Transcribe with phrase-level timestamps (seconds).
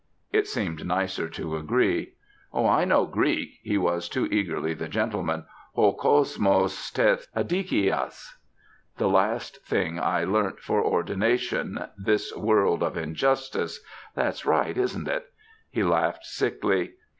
[0.33, 2.13] It seemed nicer to agree.
[2.51, 8.33] "Oh, I know Greek!" he was too eagerly the gentleman "ho cosmos tes adikias
[8.97, 13.79] the last thing I learnt for ordination this world of injustice
[14.15, 15.31] that's right, isn't it?"
[15.69, 16.93] He laughed sickly.